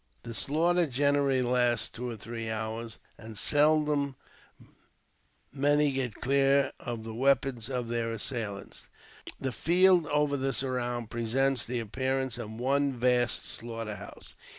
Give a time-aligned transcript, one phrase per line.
[0.23, 4.15] The slaughter generally lasts two or three hours, and seldom
[5.53, 8.89] many get clear of the weapons of their assailants.
[9.37, 14.33] The field over, the" surround" presents the appearance of one vast slaughter house.